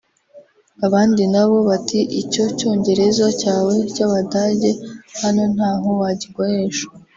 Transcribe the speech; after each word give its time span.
Abandi 0.85 1.23
nabo 1.33 1.57
bati 1.69 1.99
icyo 2.21 2.43
cyongereza 2.57 3.25
cyawe 3.41 3.73
cy’Abadage 3.93 4.71
hano 5.21 5.43
ntaho 5.53 5.89
wagikoresha 6.01 6.85